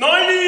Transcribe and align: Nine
Nine 0.00 0.39